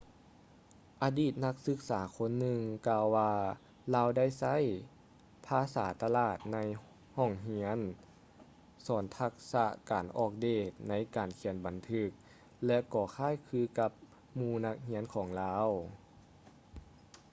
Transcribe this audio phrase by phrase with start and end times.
[1.03, 3.33] ອະດີດນັກສຶກສາຄົນໜຶ່ງກ່າວວ່າ
[3.95, 4.55] ລາວໄດ້ໃຊ້
[5.47, 6.57] ພາສາຕະຫຼາດໃນ
[7.17, 7.77] ຫ້ອງຮຽນ
[8.85, 12.09] ສອນທັກສະການອອກເດດໃນການຂຽນບັນທຶກ
[12.65, 13.91] ແລະ ກໍຄ້າຍຄືກັບ
[14.37, 15.69] ໝູ່ນັກຮຽນຂອງລາວ